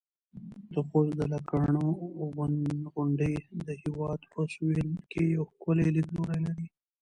د 0.73 0.75
خوست 0.87 1.11
د 1.19 1.21
لکڼو 1.33 1.85
غونډۍ 2.95 3.35
د 3.65 3.67
هېواد 3.83 4.19
په 4.31 4.39
سویل 4.53 4.89
کې 5.11 5.21
یو 5.35 5.43
ښکلی 5.51 5.87
لیدلوری 5.95 6.39
لري. 6.47 6.67